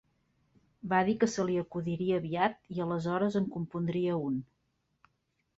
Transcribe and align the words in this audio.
Va 0.93 1.01
dir 1.09 1.13
que 1.23 1.27
se 1.33 1.45
li 1.49 1.57
acudiria 1.63 2.17
aviat 2.21 2.57
i 2.77 2.81
aleshores 2.89 3.39
en 3.43 3.49
compondria 3.59 4.21
un. 4.31 4.45